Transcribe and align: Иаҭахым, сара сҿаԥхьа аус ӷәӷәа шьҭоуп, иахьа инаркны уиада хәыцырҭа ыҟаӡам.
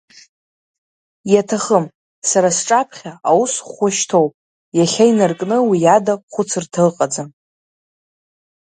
Иаҭахым, 1.33 1.85
сара 2.29 2.49
сҿаԥхьа 2.57 3.11
аус 3.29 3.53
ӷәӷәа 3.65 3.89
шьҭоуп, 3.97 4.31
иахьа 4.77 5.05
инаркны 5.11 5.57
уиада 5.69 6.13
хәыцырҭа 6.31 6.81
ыҟаӡам. 6.89 7.29